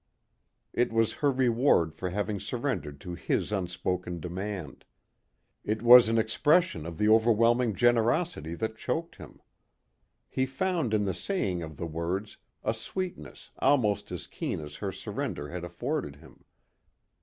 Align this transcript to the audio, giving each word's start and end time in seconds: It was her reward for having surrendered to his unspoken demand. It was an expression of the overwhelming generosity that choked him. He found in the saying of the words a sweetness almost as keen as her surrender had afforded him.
It 0.73 0.91
was 0.91 1.13
her 1.13 1.29
reward 1.31 1.93
for 1.93 2.09
having 2.09 2.39
surrendered 2.39 2.99
to 3.01 3.13
his 3.13 3.51
unspoken 3.51 4.19
demand. 4.19 4.83
It 5.63 5.83
was 5.83 6.09
an 6.09 6.17
expression 6.17 6.87
of 6.87 6.97
the 6.97 7.07
overwhelming 7.07 7.75
generosity 7.75 8.55
that 8.55 8.75
choked 8.79 9.17
him. 9.17 9.39
He 10.27 10.47
found 10.47 10.95
in 10.95 11.05
the 11.05 11.13
saying 11.13 11.61
of 11.61 11.77
the 11.77 11.85
words 11.85 12.37
a 12.63 12.73
sweetness 12.73 13.51
almost 13.59 14.11
as 14.11 14.25
keen 14.25 14.59
as 14.59 14.77
her 14.77 14.91
surrender 14.91 15.49
had 15.49 15.63
afforded 15.63 16.15
him. 16.15 16.45